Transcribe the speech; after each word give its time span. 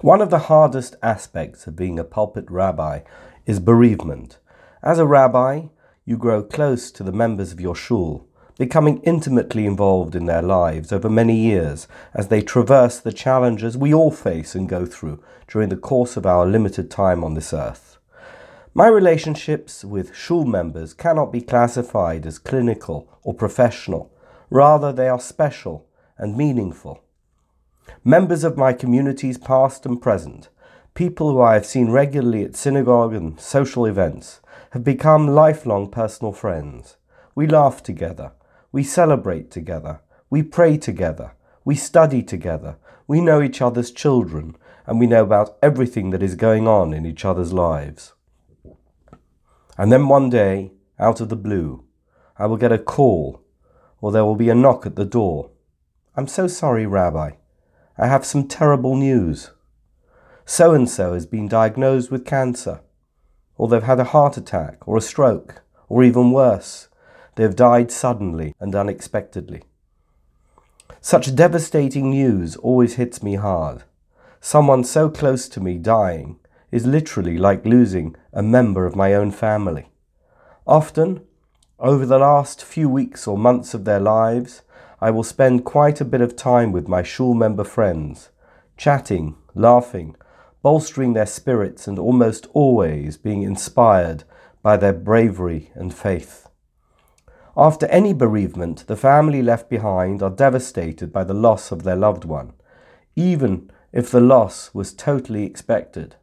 One 0.00 0.20
of 0.20 0.30
the 0.30 0.46
hardest 0.46 0.94
aspects 1.02 1.66
of 1.66 1.74
being 1.74 1.98
a 1.98 2.04
pulpit 2.04 2.48
rabbi 2.48 3.00
is 3.46 3.58
bereavement. 3.58 4.38
As 4.80 5.00
a 5.00 5.04
rabbi, 5.04 5.62
you 6.04 6.16
grow 6.16 6.44
close 6.44 6.92
to 6.92 7.02
the 7.02 7.10
members 7.10 7.50
of 7.50 7.60
your 7.60 7.74
shul, 7.74 8.24
becoming 8.58 9.02
intimately 9.02 9.66
involved 9.66 10.14
in 10.14 10.26
their 10.26 10.40
lives 10.40 10.92
over 10.92 11.10
many 11.10 11.34
years 11.34 11.88
as 12.14 12.28
they 12.28 12.42
traverse 12.42 13.00
the 13.00 13.12
challenges 13.12 13.76
we 13.76 13.92
all 13.92 14.12
face 14.12 14.54
and 14.54 14.68
go 14.68 14.86
through 14.86 15.20
during 15.48 15.68
the 15.68 15.76
course 15.76 16.16
of 16.16 16.24
our 16.24 16.46
limited 16.46 16.92
time 16.92 17.24
on 17.24 17.34
this 17.34 17.52
earth. 17.52 17.98
My 18.74 18.86
relationships 18.86 19.84
with 19.84 20.14
shul 20.14 20.44
members 20.44 20.94
cannot 20.94 21.32
be 21.32 21.40
classified 21.40 22.24
as 22.24 22.38
clinical 22.38 23.18
or 23.24 23.34
professional, 23.34 24.12
rather, 24.48 24.92
they 24.92 25.08
are 25.08 25.18
special 25.18 25.88
and 26.16 26.36
meaningful. 26.36 27.02
Members 28.04 28.44
of 28.44 28.56
my 28.56 28.72
communities, 28.72 29.38
past 29.38 29.84
and 29.86 30.00
present, 30.00 30.48
people 30.94 31.30
who 31.30 31.40
I 31.40 31.54
have 31.54 31.66
seen 31.66 31.90
regularly 31.90 32.44
at 32.44 32.56
synagogue 32.56 33.14
and 33.14 33.40
social 33.40 33.86
events, 33.86 34.40
have 34.70 34.84
become 34.84 35.28
lifelong 35.28 35.90
personal 35.90 36.32
friends. 36.32 36.96
We 37.34 37.46
laugh 37.46 37.82
together, 37.82 38.32
we 38.72 38.82
celebrate 38.82 39.50
together, 39.50 40.00
we 40.28 40.42
pray 40.42 40.76
together, 40.76 41.32
we 41.64 41.74
study 41.74 42.22
together, 42.22 42.76
we 43.06 43.20
know 43.20 43.40
each 43.40 43.62
other's 43.62 43.90
children, 43.90 44.56
and 44.86 44.98
we 44.98 45.06
know 45.06 45.22
about 45.22 45.56
everything 45.62 46.10
that 46.10 46.22
is 46.22 46.34
going 46.34 46.66
on 46.66 46.92
in 46.92 47.06
each 47.06 47.24
other's 47.24 47.52
lives. 47.52 48.14
And 49.76 49.92
then 49.92 50.08
one 50.08 50.30
day, 50.30 50.72
out 50.98 51.20
of 51.20 51.28
the 51.28 51.36
blue, 51.36 51.84
I 52.38 52.46
will 52.46 52.56
get 52.56 52.72
a 52.72 52.78
call, 52.78 53.42
or 54.00 54.12
there 54.12 54.24
will 54.24 54.36
be 54.36 54.50
a 54.50 54.54
knock 54.54 54.84
at 54.86 54.96
the 54.96 55.04
door. 55.04 55.50
I'm 56.16 56.26
so 56.26 56.46
sorry, 56.48 56.86
Rabbi. 56.86 57.32
I 57.98 58.06
have 58.06 58.24
some 58.24 58.46
terrible 58.46 58.96
news. 58.96 59.50
So 60.46 60.72
and 60.72 60.88
so 60.88 61.14
has 61.14 61.26
been 61.26 61.48
diagnosed 61.48 62.12
with 62.12 62.24
cancer, 62.24 62.80
or 63.56 63.66
they've 63.66 63.82
had 63.82 63.98
a 63.98 64.04
heart 64.04 64.36
attack, 64.36 64.86
or 64.86 64.96
a 64.96 65.00
stroke, 65.00 65.62
or 65.88 66.04
even 66.04 66.30
worse, 66.30 66.88
they 67.34 67.42
have 67.42 67.56
died 67.56 67.90
suddenly 67.90 68.54
and 68.60 68.74
unexpectedly. 68.74 69.62
Such 71.00 71.34
devastating 71.34 72.10
news 72.10 72.56
always 72.56 72.94
hits 72.94 73.22
me 73.22 73.34
hard. 73.34 73.82
Someone 74.40 74.84
so 74.84 75.10
close 75.10 75.48
to 75.48 75.60
me 75.60 75.76
dying 75.76 76.38
is 76.70 76.86
literally 76.86 77.36
like 77.36 77.66
losing 77.66 78.14
a 78.32 78.42
member 78.42 78.86
of 78.86 78.94
my 78.94 79.14
own 79.14 79.32
family. 79.32 79.86
Often, 80.66 81.22
over 81.80 82.06
the 82.06 82.18
last 82.18 82.64
few 82.64 82.88
weeks 82.88 83.26
or 83.26 83.36
months 83.36 83.74
of 83.74 83.84
their 83.84 84.00
lives, 84.00 84.62
I 85.00 85.10
will 85.10 85.22
spend 85.22 85.64
quite 85.64 86.00
a 86.00 86.04
bit 86.04 86.20
of 86.20 86.34
time 86.34 86.72
with 86.72 86.88
my 86.88 87.02
shul 87.02 87.34
member 87.34 87.64
friends, 87.64 88.30
chatting, 88.76 89.36
laughing, 89.54 90.16
bolstering 90.60 91.12
their 91.12 91.26
spirits, 91.26 91.86
and 91.86 91.98
almost 91.98 92.48
always 92.52 93.16
being 93.16 93.42
inspired 93.42 94.24
by 94.60 94.76
their 94.76 94.92
bravery 94.92 95.70
and 95.74 95.94
faith. 95.94 96.48
After 97.56 97.86
any 97.86 98.12
bereavement, 98.12 98.86
the 98.86 98.96
family 98.96 99.40
left 99.40 99.70
behind 99.70 100.22
are 100.22 100.30
devastated 100.30 101.12
by 101.12 101.24
the 101.24 101.34
loss 101.34 101.70
of 101.70 101.84
their 101.84 101.96
loved 101.96 102.24
one, 102.24 102.52
even 103.14 103.70
if 103.92 104.10
the 104.10 104.20
loss 104.20 104.74
was 104.74 104.92
totally 104.92 105.44
expected. 105.44 106.16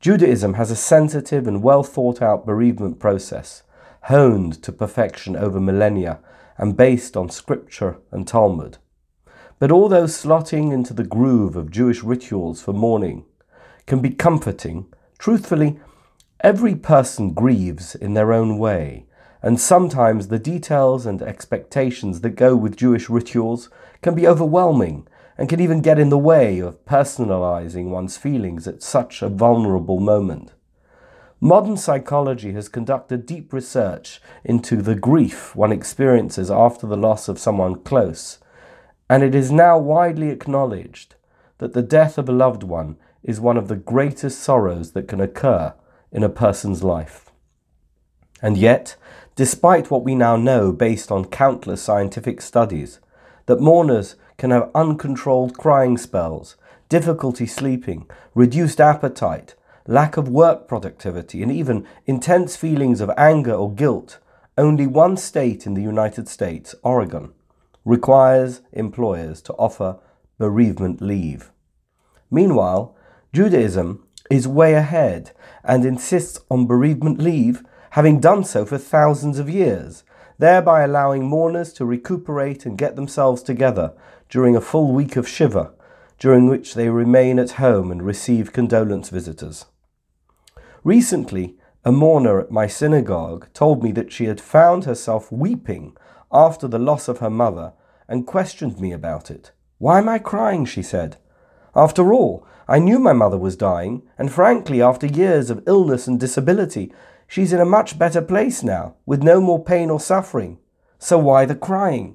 Judaism 0.00 0.54
has 0.54 0.70
a 0.70 0.76
sensitive 0.76 1.46
and 1.46 1.62
well 1.62 1.82
thought 1.82 2.20
out 2.20 2.46
bereavement 2.46 2.98
process, 2.98 3.62
honed 4.02 4.62
to 4.62 4.72
perfection 4.72 5.36
over 5.36 5.60
millennia 5.60 6.18
and 6.58 6.76
based 6.76 7.16
on 7.16 7.28
scripture 7.28 7.98
and 8.10 8.26
Talmud. 8.26 8.78
But 9.58 9.72
although 9.72 10.04
slotting 10.04 10.72
into 10.72 10.92
the 10.92 11.04
groove 11.04 11.56
of 11.56 11.70
Jewish 11.70 12.02
rituals 12.02 12.62
for 12.62 12.72
mourning 12.72 13.24
can 13.86 14.00
be 14.00 14.10
comforting, 14.10 14.86
truthfully, 15.18 15.80
every 16.40 16.74
person 16.74 17.32
grieves 17.32 17.94
in 17.94 18.14
their 18.14 18.32
own 18.32 18.58
way, 18.58 19.06
and 19.42 19.60
sometimes 19.60 20.28
the 20.28 20.38
details 20.38 21.06
and 21.06 21.22
expectations 21.22 22.20
that 22.20 22.30
go 22.30 22.56
with 22.56 22.76
Jewish 22.76 23.08
rituals 23.08 23.70
can 24.02 24.14
be 24.14 24.26
overwhelming 24.26 25.06
and 25.38 25.48
can 25.48 25.60
even 25.60 25.80
get 25.80 25.98
in 25.98 26.08
the 26.08 26.18
way 26.18 26.58
of 26.58 26.84
personalizing 26.84 27.90
one's 27.90 28.16
feelings 28.16 28.66
at 28.66 28.82
such 28.82 29.22
a 29.22 29.28
vulnerable 29.28 30.00
moment. 30.00 30.52
Modern 31.40 31.76
psychology 31.76 32.52
has 32.52 32.68
conducted 32.68 33.26
deep 33.26 33.52
research 33.52 34.22
into 34.42 34.80
the 34.80 34.94
grief 34.94 35.54
one 35.54 35.70
experiences 35.70 36.50
after 36.50 36.86
the 36.86 36.96
loss 36.96 37.28
of 37.28 37.38
someone 37.38 37.74
close, 37.82 38.38
and 39.10 39.22
it 39.22 39.34
is 39.34 39.52
now 39.52 39.78
widely 39.78 40.30
acknowledged 40.30 41.14
that 41.58 41.74
the 41.74 41.82
death 41.82 42.16
of 42.16 42.28
a 42.28 42.32
loved 42.32 42.62
one 42.62 42.96
is 43.22 43.38
one 43.38 43.58
of 43.58 43.68
the 43.68 43.76
greatest 43.76 44.40
sorrows 44.40 44.92
that 44.92 45.08
can 45.08 45.20
occur 45.20 45.74
in 46.10 46.22
a 46.22 46.28
person's 46.30 46.82
life. 46.82 47.30
And 48.40 48.56
yet, 48.56 48.96
despite 49.34 49.90
what 49.90 50.04
we 50.04 50.14
now 50.14 50.36
know 50.36 50.72
based 50.72 51.12
on 51.12 51.26
countless 51.26 51.82
scientific 51.82 52.40
studies, 52.40 52.98
that 53.44 53.60
mourners 53.60 54.16
can 54.38 54.52
have 54.52 54.70
uncontrolled 54.74 55.58
crying 55.58 55.98
spells, 55.98 56.56
difficulty 56.88 57.46
sleeping, 57.46 58.08
reduced 58.34 58.80
appetite, 58.80 59.54
lack 59.86 60.16
of 60.16 60.28
work 60.28 60.68
productivity, 60.68 61.42
and 61.42 61.52
even 61.52 61.86
intense 62.06 62.56
feelings 62.56 63.00
of 63.00 63.10
anger 63.16 63.54
or 63.54 63.72
guilt, 63.72 64.18
only 64.58 64.86
one 64.86 65.16
state 65.16 65.66
in 65.66 65.74
the 65.74 65.82
United 65.82 66.28
States, 66.28 66.74
Oregon, 66.82 67.32
requires 67.84 68.62
employers 68.72 69.40
to 69.42 69.52
offer 69.54 69.98
bereavement 70.38 71.00
leave. 71.00 71.50
Meanwhile, 72.30 72.96
Judaism 73.32 74.04
is 74.30 74.48
way 74.48 74.74
ahead 74.74 75.32
and 75.62 75.84
insists 75.84 76.40
on 76.50 76.66
bereavement 76.66 77.18
leave, 77.18 77.62
having 77.90 78.18
done 78.18 78.44
so 78.44 78.64
for 78.64 78.78
thousands 78.78 79.38
of 79.38 79.48
years, 79.48 80.04
thereby 80.38 80.82
allowing 80.82 81.26
mourners 81.26 81.72
to 81.74 81.84
recuperate 81.84 82.66
and 82.66 82.76
get 82.76 82.96
themselves 82.96 83.42
together 83.42 83.92
during 84.28 84.56
a 84.56 84.60
full 84.60 84.92
week 84.92 85.16
of 85.16 85.28
Shiva, 85.28 85.72
during 86.18 86.48
which 86.48 86.74
they 86.74 86.88
remain 86.88 87.38
at 87.38 87.52
home 87.52 87.90
and 87.90 88.02
receive 88.02 88.52
condolence 88.52 89.10
visitors. 89.10 89.66
Recently, 90.86 91.56
a 91.84 91.90
mourner 91.90 92.38
at 92.40 92.52
my 92.52 92.68
synagogue 92.68 93.48
told 93.52 93.82
me 93.82 93.90
that 93.90 94.12
she 94.12 94.26
had 94.26 94.40
found 94.40 94.84
herself 94.84 95.32
weeping 95.32 95.96
after 96.30 96.68
the 96.68 96.78
loss 96.78 97.08
of 97.08 97.18
her 97.18 97.28
mother 97.28 97.72
and 98.06 98.24
questioned 98.24 98.78
me 98.78 98.92
about 98.92 99.28
it. 99.28 99.50
Why 99.78 99.98
am 99.98 100.08
I 100.08 100.20
crying? 100.20 100.64
she 100.64 100.84
said. 100.84 101.16
After 101.74 102.14
all, 102.14 102.46
I 102.68 102.78
knew 102.78 103.00
my 103.00 103.12
mother 103.12 103.36
was 103.36 103.56
dying, 103.56 104.04
and 104.16 104.30
frankly, 104.30 104.80
after 104.80 105.08
years 105.08 105.50
of 105.50 105.64
illness 105.66 106.06
and 106.06 106.20
disability, 106.20 106.92
she's 107.26 107.52
in 107.52 107.58
a 107.58 107.64
much 107.64 107.98
better 107.98 108.22
place 108.22 108.62
now, 108.62 108.94
with 109.06 109.24
no 109.24 109.40
more 109.40 109.64
pain 109.64 109.90
or 109.90 109.98
suffering. 109.98 110.56
So 111.00 111.18
why 111.18 111.46
the 111.46 111.56
crying? 111.56 112.14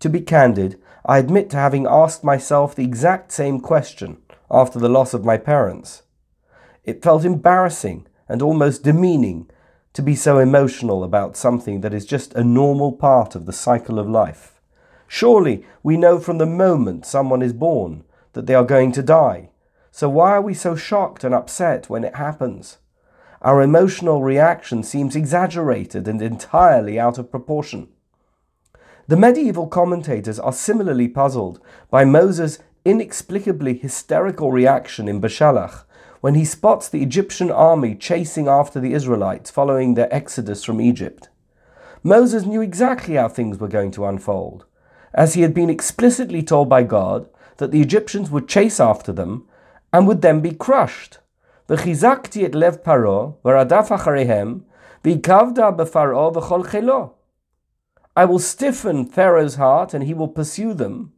To 0.00 0.10
be 0.10 0.20
candid, 0.20 0.78
I 1.06 1.16
admit 1.16 1.48
to 1.50 1.56
having 1.56 1.86
asked 1.86 2.22
myself 2.22 2.74
the 2.74 2.84
exact 2.84 3.32
same 3.32 3.60
question 3.60 4.18
after 4.50 4.78
the 4.78 4.90
loss 4.90 5.14
of 5.14 5.24
my 5.24 5.38
parents. 5.38 6.02
It 6.84 7.02
felt 7.02 7.24
embarrassing 7.24 8.06
and 8.28 8.42
almost 8.42 8.82
demeaning 8.82 9.50
to 9.94 10.02
be 10.02 10.14
so 10.14 10.38
emotional 10.38 11.04
about 11.04 11.36
something 11.36 11.80
that 11.80 11.94
is 11.94 12.04
just 12.04 12.34
a 12.34 12.44
normal 12.44 12.92
part 12.92 13.34
of 13.34 13.46
the 13.46 13.52
cycle 13.52 13.98
of 13.98 14.08
life. 14.08 14.60
Surely 15.06 15.64
we 15.82 15.96
know 15.96 16.18
from 16.18 16.38
the 16.38 16.46
moment 16.46 17.06
someone 17.06 17.42
is 17.42 17.52
born 17.52 18.04
that 18.32 18.46
they 18.46 18.54
are 18.54 18.64
going 18.64 18.92
to 18.92 19.02
die. 19.02 19.50
So 19.90 20.08
why 20.08 20.32
are 20.32 20.42
we 20.42 20.54
so 20.54 20.74
shocked 20.74 21.22
and 21.22 21.34
upset 21.34 21.88
when 21.88 22.04
it 22.04 22.16
happens? 22.16 22.78
Our 23.40 23.62
emotional 23.62 24.22
reaction 24.22 24.82
seems 24.82 25.14
exaggerated 25.14 26.08
and 26.08 26.20
entirely 26.20 26.98
out 26.98 27.18
of 27.18 27.30
proportion. 27.30 27.88
The 29.06 29.16
medieval 29.16 29.68
commentators 29.68 30.40
are 30.40 30.52
similarly 30.52 31.08
puzzled 31.08 31.60
by 31.90 32.04
Moses' 32.04 32.58
inexplicably 32.84 33.74
hysterical 33.74 34.50
reaction 34.50 35.08
in 35.08 35.20
Beshalach 35.20 35.84
when 36.24 36.36
he 36.36 36.44
spots 36.46 36.88
the 36.88 37.02
Egyptian 37.02 37.50
army 37.50 37.94
chasing 37.94 38.48
after 38.48 38.80
the 38.80 38.94
Israelites 38.94 39.50
following 39.50 39.92
their 39.92 40.08
exodus 40.10 40.64
from 40.64 40.80
Egypt. 40.80 41.28
Moses 42.02 42.46
knew 42.46 42.62
exactly 42.62 43.16
how 43.16 43.28
things 43.28 43.58
were 43.58 43.68
going 43.68 43.90
to 43.90 44.06
unfold, 44.06 44.64
as 45.12 45.34
he 45.34 45.42
had 45.42 45.52
been 45.52 45.68
explicitly 45.68 46.42
told 46.42 46.66
by 46.66 46.82
God 46.82 47.28
that 47.58 47.72
the 47.72 47.82
Egyptians 47.82 48.30
would 48.30 48.48
chase 48.48 48.80
after 48.80 49.12
them 49.12 49.46
and 49.92 50.06
would 50.06 50.22
then 50.22 50.40
be 50.40 50.52
crushed. 50.52 51.18
V'chizakti 51.68 52.42
et 52.42 52.54
lev 52.54 52.82
paro, 52.82 53.36
v'radaf 53.44 53.88
acharehem, 53.88 54.62
v'ikavda 55.04 55.76
b'faro. 55.76 57.12
I 58.16 58.24
will 58.24 58.38
stiffen 58.38 59.04
Pharaoh's 59.04 59.56
heart, 59.56 59.92
and 59.92 60.04
he 60.04 60.14
will 60.14 60.28
pursue 60.28 60.72
them, 60.72 61.12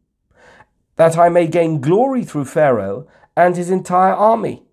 that 0.96 1.16
I 1.16 1.28
may 1.28 1.46
gain 1.46 1.80
glory 1.80 2.24
through 2.24 2.46
Pharaoh 2.46 3.06
and 3.36 3.56
his 3.56 3.70
entire 3.70 4.12
army. 4.12 4.65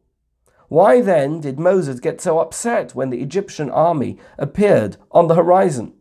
Why 0.74 1.02
then 1.02 1.40
did 1.40 1.60
Moses 1.60 2.00
get 2.00 2.20
so 2.20 2.40
upset 2.40 2.96
when 2.96 3.12
the 3.12 3.22
Egyptian 3.22 3.70
army 3.70 4.18
appeared 4.40 4.98
on 5.12 5.28
the 5.28 5.36
horizon? 5.36 5.94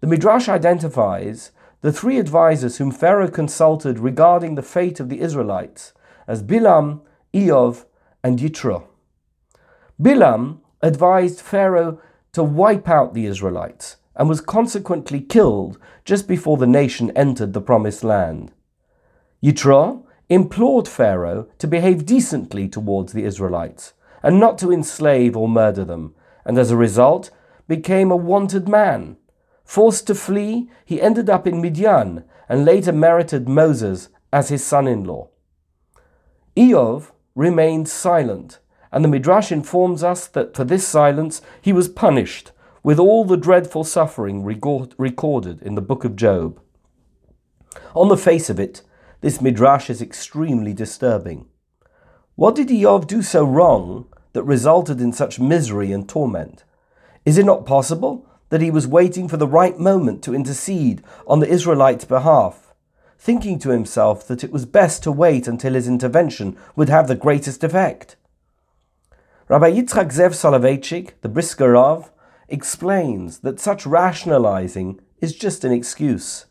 The 0.00 0.06
Midrash 0.06 0.48
identifies 0.48 1.50
the 1.80 1.92
three 1.92 2.20
advisers 2.20 2.76
whom 2.76 2.92
Pharaoh 2.92 3.26
consulted 3.26 3.98
regarding 3.98 4.54
the 4.54 4.62
fate 4.62 5.00
of 5.00 5.08
the 5.08 5.20
Israelites 5.20 5.92
as 6.28 6.40
Bilam, 6.40 7.00
Iyov, 7.34 7.84
and 8.22 8.38
Yitro. 8.38 8.84
Bilam 10.00 10.60
advised 10.80 11.40
Pharaoh 11.40 12.00
to 12.30 12.44
wipe 12.44 12.88
out 12.88 13.12
the 13.12 13.26
Israelites 13.26 13.96
and 14.14 14.28
was 14.28 14.40
consequently 14.40 15.20
killed 15.20 15.80
just 16.04 16.28
before 16.28 16.58
the 16.58 16.68
nation 16.68 17.10
entered 17.16 17.54
the 17.54 17.60
promised 17.60 18.04
land. 18.04 18.52
Yitro 19.42 20.04
implored 20.28 20.88
Pharaoh 20.88 21.48
to 21.58 21.66
behave 21.66 22.06
decently 22.06 22.68
towards 22.68 23.12
the 23.12 23.24
Israelites 23.24 23.92
and 24.22 24.40
not 24.40 24.58
to 24.58 24.72
enslave 24.72 25.36
or 25.36 25.48
murder 25.48 25.84
them, 25.84 26.14
and 26.44 26.58
as 26.58 26.70
a 26.70 26.76
result 26.76 27.30
became 27.68 28.10
a 28.10 28.16
wanted 28.16 28.68
man. 28.68 29.16
Forced 29.64 30.06
to 30.06 30.14
flee, 30.14 30.70
he 30.84 31.00
ended 31.00 31.28
up 31.28 31.46
in 31.46 31.60
Midian 31.60 32.24
and 32.48 32.64
later 32.64 32.92
merited 32.92 33.48
Moses 33.48 34.08
as 34.32 34.48
his 34.48 34.64
son 34.64 34.86
in 34.86 35.04
law. 35.04 35.28
Iyov 36.56 37.10
remained 37.34 37.88
silent, 37.88 38.58
and 38.92 39.04
the 39.04 39.08
Midrash 39.08 39.50
informs 39.50 40.02
us 40.02 40.26
that 40.28 40.54
for 40.54 40.64
this 40.64 40.86
silence 40.86 41.42
he 41.60 41.72
was 41.72 41.88
punished 41.88 42.52
with 42.82 42.98
all 42.98 43.24
the 43.24 43.36
dreadful 43.36 43.82
suffering 43.82 44.44
recorded 44.44 45.62
in 45.62 45.74
the 45.74 45.82
book 45.82 46.04
of 46.04 46.16
Job. 46.16 46.60
On 47.94 48.08
the 48.08 48.16
face 48.16 48.48
of 48.50 48.60
it, 48.60 48.82
this 49.24 49.40
Midrash 49.40 49.88
is 49.88 50.02
extremely 50.02 50.74
disturbing. 50.74 51.46
What 52.34 52.54
did 52.54 52.68
Iyov 52.68 53.06
do 53.06 53.22
so 53.22 53.42
wrong 53.42 54.04
that 54.34 54.42
resulted 54.42 55.00
in 55.00 55.14
such 55.14 55.40
misery 55.40 55.92
and 55.92 56.06
torment? 56.06 56.64
Is 57.24 57.38
it 57.38 57.46
not 57.46 57.64
possible 57.64 58.28
that 58.50 58.60
he 58.60 58.70
was 58.70 58.86
waiting 58.86 59.26
for 59.26 59.38
the 59.38 59.48
right 59.48 59.78
moment 59.78 60.22
to 60.24 60.34
intercede 60.34 61.02
on 61.26 61.40
the 61.40 61.48
Israelites' 61.48 62.04
behalf, 62.04 62.74
thinking 63.18 63.58
to 63.60 63.70
himself 63.70 64.28
that 64.28 64.44
it 64.44 64.52
was 64.52 64.66
best 64.66 65.02
to 65.04 65.10
wait 65.10 65.48
until 65.48 65.72
his 65.72 65.88
intervention 65.88 66.58
would 66.76 66.90
have 66.90 67.08
the 67.08 67.14
greatest 67.14 67.64
effect? 67.64 68.16
Rabbi 69.48 69.70
Yitzchak 69.70 70.12
Zev 70.12 70.34
Soloveitchik, 70.34 71.12
the 71.22 71.30
Brisker 71.30 71.72
Rav, 71.72 72.12
explains 72.50 73.38
that 73.38 73.58
such 73.58 73.86
rationalizing 73.86 75.00
is 75.22 75.34
just 75.34 75.64
an 75.64 75.72
excuse. 75.72 76.44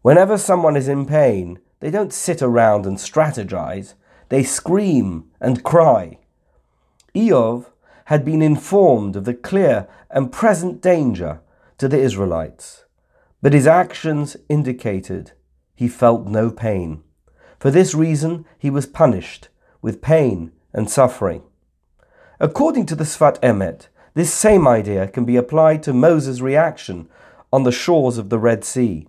Whenever 0.00 0.38
someone 0.38 0.74
is 0.74 0.88
in 0.88 1.04
pain, 1.04 1.58
they 1.80 1.90
don't 1.90 2.12
sit 2.12 2.42
around 2.42 2.86
and 2.86 2.96
strategize, 2.96 3.94
they 4.28 4.42
scream 4.42 5.30
and 5.40 5.64
cry. 5.64 6.18
Iyov 7.14 7.66
had 8.06 8.24
been 8.24 8.42
informed 8.42 9.16
of 9.16 9.24
the 9.24 9.34
clear 9.34 9.86
and 10.10 10.32
present 10.32 10.80
danger 10.80 11.40
to 11.78 11.88
the 11.88 12.00
Israelites, 12.00 12.84
but 13.42 13.52
his 13.52 13.66
actions 13.66 14.36
indicated 14.48 15.32
he 15.74 15.88
felt 15.88 16.26
no 16.26 16.50
pain. 16.50 17.02
For 17.58 17.70
this 17.70 17.94
reason, 17.94 18.44
he 18.58 18.70
was 18.70 18.86
punished 18.86 19.48
with 19.82 20.02
pain 20.02 20.52
and 20.72 20.90
suffering. 20.90 21.42
According 22.40 22.86
to 22.86 22.94
the 22.94 23.04
Sfat 23.04 23.40
Emet, 23.40 23.88
this 24.14 24.32
same 24.32 24.66
idea 24.66 25.06
can 25.08 25.24
be 25.24 25.36
applied 25.36 25.82
to 25.84 25.92
Moses' 25.92 26.40
reaction 26.40 27.08
on 27.52 27.62
the 27.62 27.72
shores 27.72 28.18
of 28.18 28.30
the 28.30 28.38
Red 28.38 28.64
Sea. 28.64 29.08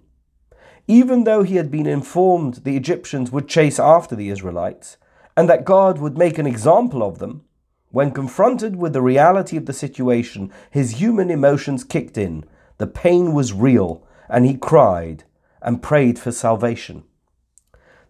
Even 0.90 1.24
though 1.24 1.44
he 1.44 1.56
had 1.56 1.70
been 1.70 1.86
informed 1.88 2.56
the 2.66 2.76
Egyptians 2.76 3.32
would 3.32 3.48
chase 3.48 3.80
after 3.80 4.16
the 4.16 4.30
Israelites 4.30 4.98
and 5.38 5.48
that 5.48 5.64
God 5.64 6.00
would 6.00 6.18
make 6.18 6.38
an 6.38 6.46
example 6.46 7.02
of 7.02 7.20
them, 7.20 7.46
when 7.92 8.12
confronted 8.12 8.76
with 8.76 8.94
the 8.94 9.02
reality 9.02 9.56
of 9.56 9.68
the 9.68 9.74
situation, 9.74 10.52
his 10.70 11.00
human 11.00 11.30
emotions 11.30 11.84
kicked 11.84 12.18
in. 12.18 12.44
The 12.80 12.88
pain 12.88 13.34
was 13.34 13.54
real, 13.54 14.06
and 14.28 14.46
he 14.46 14.56
cried 14.58 15.24
and 15.62 15.82
prayed 15.82 16.20
for 16.20 16.32
salvation. 16.32 17.04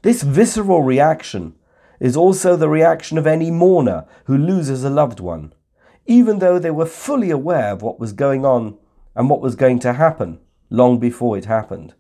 This 0.02 0.24
visceral 0.24 0.82
reaction 0.82 1.56
is 2.00 2.18
also 2.18 2.56
the 2.56 2.70
reaction 2.70 3.18
of 3.18 3.28
any 3.28 3.52
mourner 3.52 4.06
who 4.26 4.38
loses 4.38 4.84
a 4.84 4.90
loved 4.90 5.20
one 5.20 5.54
even 6.10 6.40
though 6.40 6.58
they 6.58 6.72
were 6.72 6.88
fully 6.88 7.30
aware 7.30 7.72
of 7.72 7.84
what 7.84 8.00
was 8.00 8.14
going 8.14 8.44
on 8.44 8.76
and 9.16 9.30
what 9.30 9.42
was 9.42 9.56
going 9.56 9.78
to 9.78 9.94
happen 9.94 10.40
long 10.72 10.98
before 10.98 11.38
it 11.38 11.46
happened. 11.46 11.94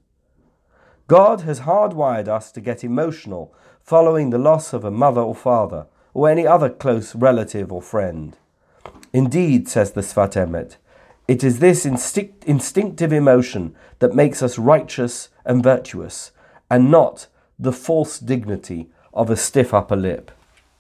God 1.09 1.41
has 1.41 1.61
hardwired 1.61 2.27
us 2.27 2.51
to 2.51 2.61
get 2.61 2.83
emotional 2.83 3.51
following 3.81 4.29
the 4.29 4.37
loss 4.37 4.73
of 4.73 4.85
a 4.85 4.91
mother 4.91 5.21
or 5.21 5.33
father 5.33 5.87
or 6.13 6.29
any 6.29 6.45
other 6.45 6.69
close 6.69 7.15
relative 7.15 7.73
or 7.73 7.81
friend. 7.81 8.37
Indeed, 9.11 9.67
says 9.67 9.93
the 9.93 10.01
Sfat 10.01 10.33
Emet, 10.33 10.75
it 11.27 11.43
is 11.43 11.57
this 11.57 11.83
instinct, 11.83 12.45
instinctive 12.45 13.11
emotion 13.11 13.75
that 13.97 14.13
makes 14.13 14.43
us 14.43 14.59
righteous 14.59 15.29
and 15.45 15.63
virtuous, 15.63 16.31
and 16.69 16.91
not 16.91 17.25
the 17.57 17.73
false 17.73 18.19
dignity 18.19 18.91
of 19.11 19.31
a 19.31 19.35
stiff 19.35 19.73
upper 19.73 19.95
lip. 19.95 20.29